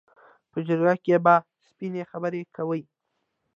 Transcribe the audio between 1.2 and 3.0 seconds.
به سپینې خبرې کوي.